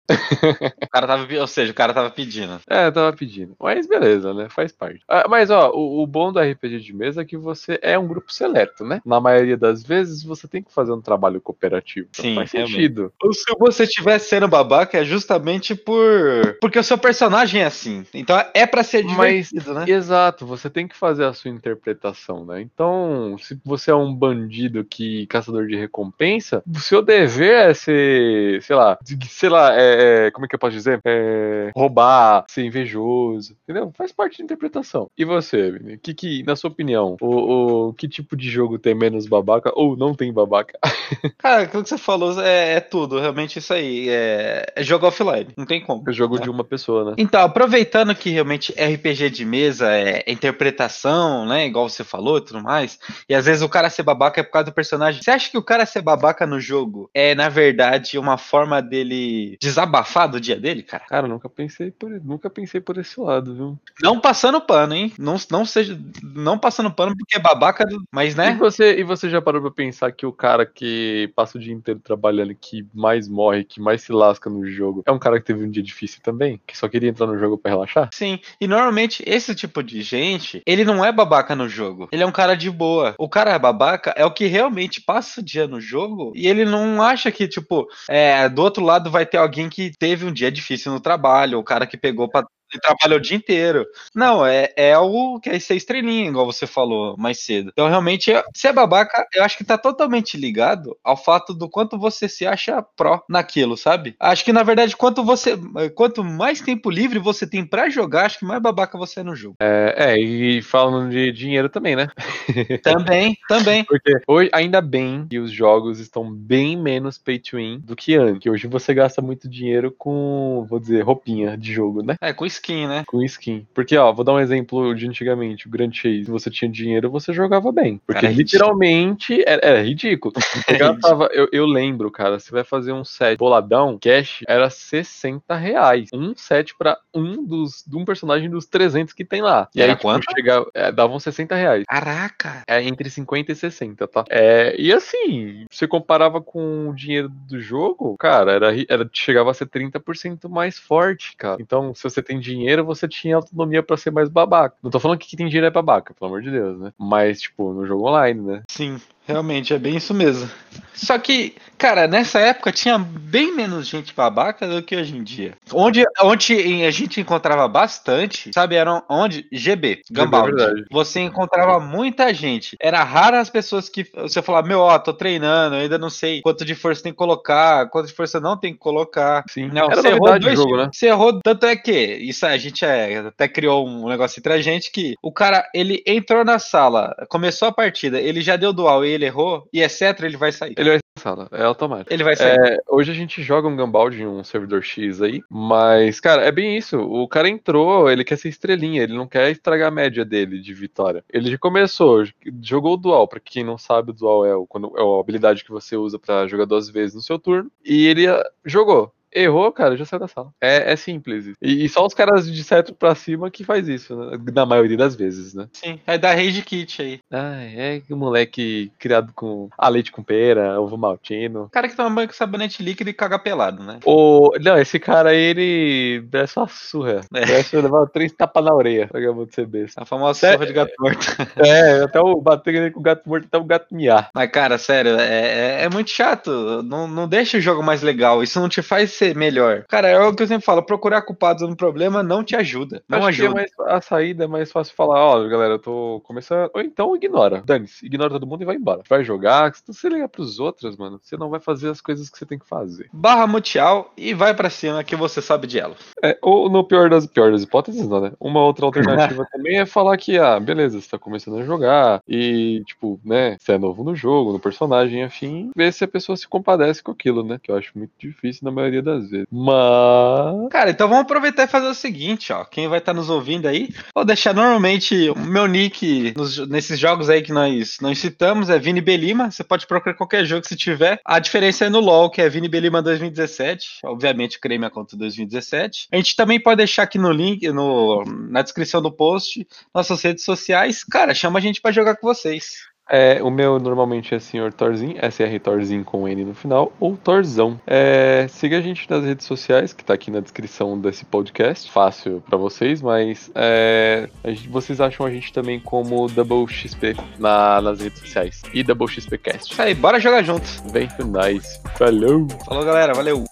O 0.84 0.90
cara 0.90 1.08
tava, 1.08 1.28
ou 1.40 1.48
seja, 1.48 1.72
o 1.72 1.76
cara 1.76 1.94
tava 1.94 2.10
pedindo. 2.10 2.60
É, 2.68 2.92
tava 2.92 3.16
pedindo. 3.16 3.56
Mas 3.58 3.88
beleza, 3.88 4.34
né? 4.34 4.50
Faz 4.50 4.74
parte. 4.74 5.02
Ah, 5.08 5.28
mas, 5.30 5.50
ó, 5.50 5.72
o, 5.72 6.04
o 6.04 6.08
bom 6.08 6.34
do 6.34 6.40
RPG 6.42 6.80
de 6.80 6.94
mesa 6.94 7.21
é 7.22 7.26
que 7.26 7.38
você 7.38 7.80
é 7.82 7.98
um 7.98 8.08
grupo 8.08 8.34
seleto, 8.34 8.84
né? 8.86 9.02
Na 9.06 9.20
maioria 9.20 9.58
das 9.58 9.84
vezes, 9.84 10.24
você 10.24 10.48
tem 10.48 10.62
que 10.64 10.74
fazer 10.74 10.92
um 10.92 11.02
trabalho 11.02 11.42
cooperativo. 11.42 12.08
Então 12.12 12.24
Sim, 12.26 12.36
faz 12.36 12.52
realmente. 12.52 12.76
sentido. 12.76 13.14
Ou 13.22 13.34
Se 13.34 13.44
você 13.60 13.84
estiver 13.84 14.20
sendo 14.20 14.48
babaca, 14.48 14.98
é 14.98 15.04
justamente 15.06 15.76
por. 15.76 16.58
Porque 16.60 16.80
o 16.80 16.84
seu 16.84 16.98
personagem 16.98 17.62
é 17.62 17.66
assim. 17.66 18.06
Então 18.14 18.38
é 18.54 18.66
pra 18.66 18.84
ser 18.84 19.04
Mas- 19.04 19.50
divertido, 19.50 19.74
né? 19.74 19.86
Exato, 19.88 20.46
você 20.46 20.70
tem 20.70 20.88
que 20.88 20.96
fazer 20.96 21.26
a 21.26 21.34
sua 21.34 21.52
interpretação, 21.52 22.46
né? 22.46 22.62
Então, 22.62 23.36
se 23.40 23.60
você 23.64 23.92
é 23.92 23.96
um 23.96 24.14
bandido 24.14 24.84
que 24.84 25.26
caçador 25.28 25.68
de 25.68 25.76
recompensa, 25.76 26.64
o 26.68 26.80
seu 26.80 27.02
dever 27.02 27.70
é 27.70 27.74
ser, 27.74 28.62
sei 28.64 28.76
lá, 28.76 28.98
sei 29.30 29.50
lá, 29.50 29.74
é, 29.76 30.28
é, 30.28 30.32
como 30.32 30.46
é 30.46 30.50
que 30.50 30.56
eu 30.56 30.60
posso 30.60 30.74
dizer? 30.74 31.00
É, 31.06 31.72
roubar, 31.76 32.46
ser 32.48 32.64
invejoso, 32.64 33.56
entendeu? 33.64 33.92
Faz 33.96 34.12
parte 34.12 34.38
da 34.40 34.44
interpretação. 34.44 35.10
E 35.18 35.26
você, 35.26 35.72
Vini? 35.72 35.98
que, 35.98 36.14
que, 36.14 36.44
na 36.44 36.56
sua 36.56 36.70
opinião, 36.70 37.11
não. 37.12 37.18
O, 37.20 37.90
o 37.90 37.94
que 37.94 38.08
tipo 38.08 38.36
de 38.36 38.50
jogo 38.50 38.78
tem 38.78 38.96
menos 38.96 39.28
babaca 39.28 39.72
ou 39.76 39.96
não 39.96 40.14
tem 40.14 40.32
babaca? 40.32 40.78
Cara, 41.38 41.64
aquilo 41.64 41.84
que 41.84 41.90
você 41.90 41.98
falou 41.98 42.42
é, 42.42 42.76
é 42.76 42.80
tudo, 42.80 43.20
realmente 43.20 43.60
isso 43.60 43.74
aí. 43.74 44.10
É, 44.10 44.66
é 44.76 44.84
jogo 44.84 45.08
offline, 45.08 45.48
não 45.58 45.66
tem 45.66 45.82
como. 45.82 46.04
É 46.08 46.14
jogo 46.14 46.40
de 46.40 46.50
uma 46.50 46.64
pessoa, 46.64 47.12
né? 47.12 47.16
Então, 47.18 47.42
aproveitando 47.42 48.14
que 48.16 48.30
realmente 48.30 48.74
RPG 48.74 49.30
de 49.30 49.46
mesa 49.46 49.92
é 49.92 50.24
interpretação, 50.28 51.46
né? 51.46 51.66
Igual 51.66 51.90
você 51.90 52.04
falou 52.04 52.38
e 52.38 52.42
tudo 52.42 52.62
mais. 52.62 53.00
E 53.28 53.36
às 53.36 53.46
vezes 53.46 53.62
o 53.62 53.70
cara 53.70 53.90
ser 53.90 54.04
babaca 54.04 54.40
é 54.40 54.44
por 54.44 54.52
causa 54.52 54.66
do 54.66 54.74
personagem. 54.74 55.22
Você 55.22 55.32
acha 55.32 55.50
que 55.50 55.58
o 55.58 55.64
cara 55.64 55.86
ser 55.86 56.02
babaca 56.02 56.46
no 56.46 56.60
jogo 56.60 57.10
é, 57.14 57.36
na 57.36 57.50
verdade, 57.50 58.18
uma 58.18 58.38
forma 58.38 58.82
dele 58.82 59.58
desabafar 59.62 60.30
do 60.30 60.40
dia 60.40 60.60
dele, 60.60 60.84
cara? 60.84 61.04
Cara, 61.08 61.28
nunca 61.28 61.50
pensei 61.50 61.92
por, 61.92 62.10
nunca 62.24 62.50
pensei 62.50 62.80
por 62.80 62.98
esse 62.98 63.20
lado, 63.20 63.56
viu? 63.56 63.80
Não 64.02 64.20
passando 64.20 64.62
pano, 64.62 64.94
hein? 64.94 65.14
Não, 65.18 65.36
não 65.50 65.66
seja. 65.66 66.00
Não 66.24 66.58
passando 66.58 66.91
pano 66.92 67.16
porque 67.18 67.38
é 67.38 67.40
babaca, 67.40 67.86
mas 68.12 68.34
E 68.34 68.38
né? 68.38 68.56
você, 68.60 69.00
e 69.00 69.04
você 69.04 69.30
já 69.30 69.42
parou 69.42 69.62
pra 69.62 69.72
pensar 69.72 70.12
que 70.12 70.26
o 70.26 70.32
cara 70.34 70.66
que 70.66 71.32
passa 71.36 71.58
o 71.58 71.62
dia 71.62 71.74
inteiro 71.74 72.00
trabalhando, 72.00 72.54
que 72.56 72.86
mais 72.94 73.28
morre, 73.28 73.64
que 73.64 73.80
mais 73.80 74.02
se 74.02 74.12
lasca 74.12 74.50
no 74.50 74.66
jogo, 74.66 75.04
é 75.06 75.12
um 75.12 75.20
cara 75.20 75.40
que 75.40 75.46
teve 75.46 75.64
um 75.64 75.70
dia 75.70 75.84
difícil 75.84 76.22
também? 76.22 76.60
Que 76.66 76.78
só 76.78 76.88
queria 76.88 77.10
entrar 77.10 77.28
no 77.28 77.38
jogo 77.38 77.58
pra 77.58 77.72
relaxar? 77.72 78.10
Sim, 78.14 78.40
e 78.60 78.68
normalmente 78.68 79.24
esse 79.26 79.54
tipo 79.56 79.82
de 79.84 80.02
gente, 80.02 80.62
ele 80.66 80.84
não 80.84 81.04
é 81.04 81.12
babaca 81.12 81.56
no 81.56 81.68
jogo. 81.68 82.08
Ele 82.12 82.24
é 82.24 82.26
um 82.26 82.32
cara 82.32 82.56
de 82.56 82.70
boa. 82.70 83.16
O 83.18 83.30
cara 83.30 83.58
babaca 83.58 84.14
é 84.16 84.26
o 84.26 84.32
que 84.34 84.46
realmente 84.46 85.02
passa 85.02 85.42
o 85.42 85.44
dia 85.44 85.68
no 85.68 85.80
jogo 85.80 86.32
e 86.36 86.48
ele 86.48 86.66
não 86.66 87.02
acha 87.02 87.32
que, 87.32 87.48
tipo, 87.48 87.88
é, 88.10 88.48
do 88.50 88.62
outro 88.62 88.84
lado 88.84 89.10
vai 89.12 89.26
ter 89.26 89.38
alguém 89.38 89.70
que 89.70 89.92
teve 89.98 90.26
um 90.26 90.32
dia 90.34 90.52
difícil 90.52 90.92
no 90.92 91.00
trabalho, 91.00 91.60
o 91.60 91.64
cara 91.64 91.88
que 91.88 91.98
pegou 91.98 92.30
pra. 92.30 92.46
Ele 92.72 92.82
trabalhou 92.82 93.18
o 93.20 93.22
dia 93.22 93.38
inteiro. 93.38 93.86
Não, 94.16 94.46
é, 94.46 94.70
é 94.76 94.98
o 94.98 95.40
que 95.40 95.50
é 95.50 95.60
ser 95.60 95.76
estrelinha, 95.76 96.30
igual 96.30 96.46
você 96.46 96.66
falou 96.68 97.16
mais 97.18 97.40
cedo. 97.40 97.70
Então, 97.72 97.90
realmente, 97.90 98.32
é- 98.32 98.44
ser 98.56 98.74
babaca, 98.74 99.26
eu 99.34 99.44
acho 99.44 99.58
que 99.58 99.64
tá 99.64 99.78
totalmente 99.78 100.38
ligado 100.38 100.98
ao 101.04 101.18
fato 101.18 101.54
do 101.54 101.70
quanto 101.70 101.98
você 101.98 102.28
se 102.30 102.46
acha 102.46 102.82
pró 102.96 103.22
naquilo, 103.30 103.76
sabe? 103.78 104.16
Acho 104.20 104.44
que, 104.46 104.54
na 104.54 104.64
verdade, 104.64 104.96
quanto 104.96 105.24
você. 105.24 105.58
Quanto 105.96 106.24
mais 106.24 106.62
tempo 106.62 106.90
livre 106.90 107.20
você 107.20 107.46
tem 107.48 107.66
pra 107.66 107.90
jogar, 107.90 108.26
acho 108.26 108.40
que 108.40 108.46
mais 108.46 108.62
babaca 108.62 108.98
você 108.98 109.20
é 109.20 109.24
no 109.24 109.36
jogo. 109.36 109.56
É, 109.62 110.14
é, 110.14 110.20
e 110.20 110.62
falando 110.62 111.10
de 111.12 111.32
dinheiro 111.32 111.70
também, 111.70 111.96
né? 111.96 112.08
Também, 112.84 113.38
também. 113.48 113.84
Porque 113.84 114.12
hoje, 114.28 114.50
ainda 114.54 114.82
bem 114.82 115.28
que 115.30 115.40
os 115.40 115.52
jogos 115.52 116.00
estão 116.00 116.32
bem 116.34 116.76
menos 116.78 117.18
pay 117.18 117.40
to 117.40 117.58
win 117.58 117.80
do 117.80 117.96
que 117.96 118.16
antes. 118.16 118.40
Que 118.42 118.50
hoje 118.50 118.68
você 118.68 118.94
gasta 118.94 119.22
muito 119.22 119.50
dinheiro 119.50 119.94
com, 119.98 120.66
vou 120.68 120.80
dizer, 120.80 121.02
roupinha 121.02 121.58
de 121.58 121.72
jogo, 121.74 122.02
né? 122.04 122.16
É, 122.22 122.34
com 122.34 122.46
skin, 122.46 122.61
né? 122.70 123.04
Com 123.08 123.22
skin. 123.24 123.68
Porque, 123.74 123.98
ó, 123.98 124.12
vou 124.12 124.24
dar 124.24 124.34
um 124.34 124.40
exemplo 124.40 124.94
de 124.96 125.08
antigamente. 125.08 125.68
O 125.68 125.70
Grand 125.70 125.92
Chase, 125.92 126.26
se 126.26 126.32
você 126.32 126.50
tinha 126.50 126.70
dinheiro, 126.70 127.10
você 127.10 127.34
jogava 127.34 127.72
bem. 127.72 128.02
Porque 128.06 128.22
Cara, 128.22 128.34
literalmente 128.34 129.44
era, 129.46 129.62
era 129.64 129.82
ridículo. 129.82 130.34
Gastava, 130.80 131.30
eu, 131.32 131.48
eu 131.52 131.66
lembro, 131.66 132.12
cara, 132.12 132.40
você 132.40 132.52
vai 132.52 132.64
fazer 132.64 132.92
um 132.92 133.04
set 133.04 133.38
boladão, 133.38 133.98
cash, 134.00 134.44
era 134.48 134.70
60 134.70 135.56
reais. 135.56 136.10
Um 136.14 136.36
set 136.36 136.76
pra 136.78 136.98
um 137.14 137.44
dos, 137.44 137.84
de 137.86 137.98
um 137.98 138.06
personagem 138.06 138.50
dos 138.50 138.66
300 138.66 139.14
que 139.14 139.26
tem 139.26 139.42
lá. 139.42 139.68
E 139.76 139.82
era 139.82 139.96
quanto? 139.96 140.26
chegava, 140.36 140.70
é, 140.74 140.92
davam 140.92 141.20
60 141.20 141.56
reais. 141.56 141.84
Caraca. 141.88 142.64
É 142.68 142.82
entre 142.84 143.10
50 143.10 143.52
e 143.52 143.56
60, 143.56 144.08
tá? 144.08 144.26
É, 144.30 144.76
e 144.80 144.92
assim, 144.94 145.66
você 145.70 145.88
comparava 145.88 146.42
com 146.42 146.90
o 146.90 146.96
dinheiro 146.96 147.30
do 147.30 147.60
jogo, 147.60 148.16
cara, 148.18 148.54
era, 148.54 148.74
era 148.88 149.10
chegava 149.12 149.52
a 149.52 149.54
ser 149.54 149.68
30% 149.68 150.50
mais 150.50 150.78
forte, 150.78 151.36
cara. 151.38 151.62
Então, 151.62 151.94
se 151.94 152.04
você 152.04 152.22
tem 152.22 152.40
dinheiro, 152.40 152.51
você 152.84 153.08
tinha 153.08 153.36
autonomia 153.36 153.84
pra 153.84 153.98
ser 153.98 154.12
mais 154.12 154.30
babaca. 154.30 154.76
Não 154.82 154.92
tô 154.92 155.00
falando 155.00 155.18
que 155.18 155.28
quem 155.28 155.38
tem 155.38 155.48
dinheiro 155.48 155.68
é 155.68 155.72
babaca, 155.72 156.14
pelo 156.14 156.30
amor 156.30 156.42
de 156.42 156.52
Deus, 156.52 156.80
né? 156.80 156.92
Mas, 156.98 157.42
tipo, 157.42 157.74
no 157.74 157.86
jogo 157.86 158.08
online, 158.08 158.42
né? 158.42 158.64
Sim, 158.70 159.00
realmente, 159.26 159.74
é 159.74 159.80
bem 159.80 159.98
isso 159.98 160.14
mesmo. 160.14 160.50
Só 160.94 161.18
que, 161.18 161.56
cara, 161.82 162.08
nessa 162.08 162.40
época 162.40 162.72
tinha 162.72 163.00
bem 163.00 163.56
menos 163.56 163.88
gente 163.88 164.14
babaca 164.14 164.68
do 164.68 164.84
que 164.84 164.96
hoje 164.96 165.18
em 165.18 165.24
dia. 165.24 165.56
Onde, 165.74 166.04
onde 166.22 166.54
a 166.86 166.92
gente 166.92 167.20
encontrava 167.20 167.68
bastante, 167.68 168.52
sabe, 168.54 168.76
era 168.76 169.04
onde? 169.10 169.48
GB, 169.52 170.04
Gambaldi. 170.12 170.56
verdade. 170.56 170.86
Você 170.92 171.22
encontrava 171.22 171.80
muita 171.80 172.32
gente. 172.36 172.78
Era 172.80 173.04
raro 173.04 173.38
as 173.38 173.50
pessoas 173.50 173.90
que 173.90 174.06
você 174.14 174.44
falava, 174.44 174.68
meu, 174.68 174.80
ó, 174.80 175.00
tô 175.00 175.12
treinando, 175.12 175.76
ainda 175.76 175.98
não 175.98 176.12
sei 176.12 176.44
quanto 176.44 176.64
de 176.64 176.76
força 176.76 177.02
tem 177.02 177.12
que 177.12 177.18
colocar, 177.18 177.90
quanto 177.90 178.06
de 178.06 178.14
força 178.14 178.40
não 178.40 178.56
tem 178.56 178.74
que 178.74 178.80
colocar. 178.80 179.44
Sim. 179.50 179.70
Não, 179.70 179.90
Era 179.90 179.96
você 180.04 180.08
errou 180.10 180.40
dois 180.40 180.60
jogo, 180.60 180.78
né? 180.78 180.90
Você 180.94 181.08
errou, 181.08 181.40
tanto 181.42 181.66
é 181.66 181.76
que 181.76 181.92
isso 181.92 182.46
a 182.46 182.56
gente 182.60 182.86
é, 182.86 183.18
até 183.18 183.48
criou 183.48 183.88
um 183.88 184.08
negócio 184.08 184.40
entre 184.40 184.54
a 184.54 184.62
gente 184.62 184.92
que 184.92 185.16
o 185.20 185.32
cara, 185.32 185.68
ele 185.74 186.04
entrou 186.06 186.46
na 186.46 186.60
sala, 186.60 187.16
começou 187.28 187.68
a 187.70 187.72
partida, 187.72 188.20
ele 188.20 188.42
já 188.42 188.56
deu 188.56 188.72
dual 188.72 189.04
e 189.04 189.10
ele 189.10 189.26
errou, 189.26 189.68
e 189.74 189.82
etc, 189.82 190.20
ele 190.22 190.38
vai 190.38 190.52
sair. 190.52 190.76
Ele 190.78 190.90
vai 190.92 191.00
sala, 191.22 191.48
é 191.52 191.64
automático. 191.64 192.12
Ele 192.12 192.24
vai 192.24 192.36
sair. 192.36 192.60
É, 192.60 192.78
hoje 192.90 193.12
a 193.12 193.16
gente 193.16 193.42
joga 193.42 193.68
um 193.68 193.76
Gambaldi 193.76 194.24
em 194.24 194.28
um 194.28 194.44
servidor 194.44 194.84
X 194.84 195.22
aí, 195.22 195.42
mas, 195.50 196.20
cara, 196.20 196.44
é 196.44 196.52
bem 196.52 196.78
isso. 196.78 196.98
O 196.98 197.28
cara 197.28 197.48
entrou, 197.48 198.10
ele 198.10 198.24
quer 198.24 198.38
ser 198.38 198.50
estrelinha, 198.50 199.04
ele 199.04 199.14
não 199.14 199.28
quer 199.28 199.52
estragar 199.52 199.88
a 199.88 199.92
média 199.92 200.26
dele 200.26 200.60
de 200.60 200.74
vitória. 200.74 201.24
Ele 201.32 201.52
já 201.52 201.58
começou, 201.58 202.24
jogou 202.62 202.94
o 202.94 202.98
dual, 202.98 203.28
pra 203.28 203.40
quem 203.40 203.64
não 203.64 203.78
sabe, 203.78 204.12
o 204.12 204.14
dual 204.14 204.46
é, 204.46 204.56
o, 204.56 204.66
quando, 204.66 204.92
é 204.98 205.02
a 205.02 205.20
habilidade 205.20 205.64
que 205.64 205.72
você 205.72 205.96
usa 205.96 206.18
pra 206.18 206.48
jogar 206.48 206.66
duas 206.66 206.90
vezes 206.90 207.16
no 207.16 207.22
seu 207.22 207.38
turno, 207.38 207.72
e 207.86 208.08
ele 208.08 208.28
ah, 208.28 208.44
jogou. 208.66 209.14
Errou, 209.34 209.72
cara, 209.72 209.96
já 209.96 210.06
saiu 210.06 210.20
da 210.20 210.28
sala. 210.28 210.50
É, 210.62 210.92
é 210.92 210.96
simples. 210.96 211.48
E, 211.62 211.86
e 211.86 211.90
só 211.90 212.06
os 212.06 212.14
caras 212.14 212.52
de 212.52 212.64
cetro 212.64 212.94
pra 212.94 213.16
cima 213.16 213.50
que 213.50 213.64
faz 213.64 213.88
isso, 213.88 214.16
né? 214.16 214.38
Na 214.54 214.66
maioria 214.66 214.98
das 214.98 215.16
vezes, 215.16 215.54
né? 215.54 215.68
Sim, 215.74 216.00
é 216.06 216.18
da 216.18 216.34
Rage 216.34 216.62
Kit 216.62 217.02
aí. 217.02 217.20
Ai, 217.32 217.74
é 217.76 218.02
o 218.10 218.16
moleque 218.18 218.92
criado 219.00 219.32
com 219.34 219.70
a 219.78 219.88
leite 219.88 220.12
com 220.12 220.24
pera, 220.24 220.80
ovo 220.80 220.98
maltino. 220.98 221.64
O 221.64 221.70
cara 221.70 221.88
que 221.88 221.96
toma 221.96 222.10
banho 222.10 222.28
com 222.28 222.34
sabonete 222.34 222.84
líquido 222.84 223.10
e 223.10 223.14
caga 223.14 223.40
pelado, 223.40 223.84
né? 223.84 224.00
O... 224.06 224.52
Não, 224.62 224.78
esse 224.78 225.00
cara 225.00 225.30
aí, 225.30 225.42
ele 225.42 226.28
merece 226.32 226.58
uma 226.60 226.68
surra. 226.68 227.22
É. 227.34 227.40
Merece 227.40 227.78
levar 227.78 228.08
três 228.08 228.32
tapas 228.34 228.64
na 228.64 228.74
orelha. 228.74 229.10
Acabou 229.14 229.46
de 229.46 229.54
ser 229.54 229.66
besta. 229.66 230.02
A 230.02 230.06
famosa 230.06 230.48
É, 230.48 230.54
surra 230.54 230.66
de 230.66 230.74
gato 230.74 230.94
morto. 231.00 231.26
É, 231.58 232.04
até 232.04 232.20
o 232.20 232.42
bater 232.42 232.92
com 232.92 233.00
o 233.00 233.04
gato 233.04 233.28
morto, 233.28 233.46
até 233.46 233.58
o 233.58 233.64
gato 233.64 233.94
miar. 233.94 234.30
Mas, 234.34 234.52
cara, 234.52 234.78
sério, 234.78 235.18
é, 235.20 235.82
é, 235.82 235.84
é 235.84 235.90
muito 235.90 236.10
chato. 236.10 236.82
Não, 236.84 237.08
não 237.08 237.28
deixa 237.28 237.58
o 237.58 237.62
jogo 237.62 237.82
mais 237.84 238.02
legal. 238.02 238.44
Isso 238.44 238.60
não 238.60 238.70
te 238.70 238.82
faz 238.82 239.12
ser 239.22 239.36
melhor. 239.36 239.86
Cara, 239.88 240.08
é 240.08 240.20
o 240.20 240.34
que 240.34 240.44
eu 240.44 240.48
sempre 240.48 240.66
falo: 240.66 240.82
procurar 240.84 241.22
culpados 241.22 241.68
no 241.68 241.76
problema 241.76 242.24
não 242.24 242.44
te 242.44 242.56
ajuda. 242.56 243.04
Não 243.08 243.20
Acho 243.20 243.44
é 243.44 243.46
ajuda. 243.46 243.54
mais, 243.54 243.72
a 243.88 244.02
saída 244.02 244.46
é 244.46 244.48
mais 244.48 244.72
fácil 244.72 244.96
falar, 244.96 245.20
ó, 245.20 245.48
galera, 245.48 245.76
eu 245.76 245.80
tô 245.80 246.22
começando. 246.24 246.70
Ou 246.74 246.82
então 246.82 247.16
ignora. 247.16 247.62
Dane-se, 247.66 248.06
ignora 248.06 248.32
todo 248.32 248.48
mundo 248.48 248.64
e 248.64 248.66
vai 248.66 248.76
embora. 248.76 249.02
Vai 249.08 249.24
jogar, 249.24 249.74
se 249.76 249.84
você 249.86 250.10
ligar 250.10 250.30
pros 250.30 250.60
outros, 250.60 250.98
mano, 250.98 251.20
você 251.22 251.38
não 251.38 251.50
vai 251.50 251.60
fazer 251.60 251.90
as 251.90 252.02
coisas 252.02 252.30
que 252.30 252.38
você 252.38 252.46
tem 252.46 252.58
que 252.58 252.68
fazer. 252.68 253.10
Barra 253.14 253.46
muteal 253.46 254.12
e 254.18 254.34
vai 254.34 254.54
pra 254.54 254.70
cima 254.70 255.04
que 255.04 255.16
você 255.16 255.42
sabe 255.42 255.68
de 255.68 255.80
ela. 255.80 255.96
É, 256.24 256.38
ou 256.42 256.70
no 256.70 256.84
pior 256.84 257.10
das, 257.10 257.26
pior 257.26 257.52
das 257.52 257.64
hipóteses, 257.64 258.08
não, 258.08 258.22
né? 258.22 258.32
Uma 258.40 258.64
outra 258.64 258.86
alternativa 258.86 259.46
também 259.52 259.80
é 259.80 259.86
falar 259.86 260.18
que, 260.18 260.38
ah, 260.38 260.60
beleza, 260.60 261.00
você 261.00 261.10
tá 261.10 261.20
começando 261.20 261.60
a 261.60 261.66
jogar 261.66 262.22
e, 262.28 262.84
tipo, 262.86 263.20
né, 263.24 263.58
você 263.60 263.74
é 263.74 263.78
novo 263.78 264.04
no 264.04 264.16
jogo, 264.16 264.54
no 264.54 264.60
personagem, 264.60 265.24
afim, 265.24 265.72
ver 265.76 265.92
se 265.94 266.04
a 266.04 266.08
pessoa 266.08 266.36
se 266.36 266.48
compadece 266.48 267.04
com 267.04 267.12
aquilo, 267.12 267.44
né? 267.44 267.60
Que 267.62 267.72
eu 267.72 267.78
acho 267.78 267.92
muito 267.98 268.12
difícil 268.18 268.62
na 268.64 268.72
maioria 268.72 269.02
das 269.02 269.11
vezes. 269.30 269.46
Mas. 269.52 270.70
Cara, 270.72 270.90
então 270.92 271.08
vamos 271.08 271.24
aproveitar 271.24 271.64
e 271.64 271.68
fazer 271.68 271.88
o 271.88 271.94
seguinte, 271.94 272.52
ó. 272.54 272.64
Quem 272.66 272.88
vai 272.88 273.00
estar 273.00 273.14
nos 273.14 273.30
ouvindo 273.30 273.68
aí, 273.68 273.90
vou 274.14 274.24
deixar 274.26 274.54
normalmente 274.54 275.30
o 275.30 275.38
meu 275.38 275.68
nick 275.68 276.34
nos- 276.36 276.68
nesses 276.68 277.00
jogos 277.00 277.30
aí 277.30 277.42
que 277.42 277.52
nós, 277.52 277.98
nós 278.02 278.18
citamos, 278.20 278.70
é 278.70 278.78
Vini 278.80 279.02
Belima. 279.02 279.52
Você 279.52 279.64
pode 279.64 279.86
procurar 279.88 280.16
qualquer 280.16 280.46
jogo 280.46 280.62
que 280.62 280.68
você 280.68 280.76
tiver. 280.76 281.20
A 281.26 281.40
diferença 281.40 281.86
é 281.86 281.90
no 281.90 282.00
LoL, 282.00 282.30
que 282.30 282.42
é 282.42 282.50
Vini 282.50 282.68
Belima 282.68 283.02
2017. 283.02 284.00
Obviamente, 284.04 284.60
criei 284.60 284.78
minha 284.78 284.90
conta 284.92 285.16
em 285.16 285.20
2017. 285.20 286.08
A 286.12 286.16
gente 286.18 286.36
também 286.36 286.60
pode 286.60 286.78
deixar 286.78 287.04
aqui 287.04 287.18
no 287.18 287.32
link, 287.32 287.68
no, 287.70 288.24
na 288.50 288.62
descrição 288.62 289.02
do 289.02 289.12
post, 289.12 289.66
nossas 289.94 290.22
redes 290.22 290.44
sociais. 290.44 291.04
Cara, 291.04 291.34
chama 291.34 291.60
a 291.60 291.62
gente 291.62 291.82
pra 291.82 291.92
jogar 291.92 292.16
com 292.16 292.28
vocês. 292.28 292.90
É, 293.14 293.44
o 293.44 293.52
meu 293.52 293.78
normalmente 293.78 294.34
é 294.34 294.40
Sr. 294.40 294.72
Thorzinho, 294.72 295.16
SR 295.18 295.60
Thorzinho 295.62 296.04
com 296.06 296.28
N 296.30 296.46
no 296.46 296.54
final, 296.56 296.94
ou 296.98 297.18
Thorzão. 297.18 297.78
É, 297.86 298.48
siga 298.50 298.78
a 298.78 298.82
gente 298.82 299.10
nas 299.10 299.26
redes 299.26 299.46
sociais, 299.46 299.92
que 299.92 300.02
tá 300.04 300.14
aqui 300.14 300.32
na 300.32 300.40
descrição 300.40 300.98
desse 300.98 301.26
podcast. 301.26 301.92
Fácil 301.92 302.42
pra 302.48 302.58
vocês, 302.58 303.02
mas 303.02 303.52
é, 303.54 304.30
gente- 304.46 304.70
vocês 304.70 305.02
acham 305.02 305.26
a 305.26 305.30
gente 305.30 305.52
também 305.52 305.78
como 305.80 306.28
Double 306.30 306.66
XP 306.68 307.16
na- 307.38 307.82
nas 307.82 308.00
redes 308.00 308.20
sociais. 308.20 308.62
E 308.74 308.82
Double 308.82 309.08
XP 309.10 309.38
Cast. 309.38 309.74
Isso 309.74 309.82
aí, 309.82 309.94
bora 309.94 310.18
jogar 310.20 310.42
junto. 310.44 310.64
Vem 310.94 311.10
com 311.10 311.24
nós. 311.26 311.82
Falou! 311.98 312.48
Falou, 312.66 312.86
galera. 312.86 313.14
Valeu. 313.14 313.44